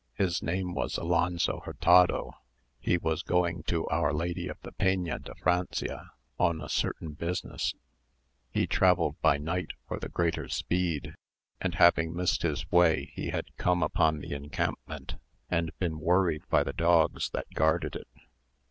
[0.15, 2.31] His name was Alonzo Hurtado;
[2.79, 7.75] he was going to our Lady of the Peña de Francia, on a certain business;
[8.49, 11.13] he travelled by night for the greater speed;
[11.59, 15.17] and having missed his way, he had come upon the encampment,
[15.51, 18.07] and been worried by the dogs that guarded it.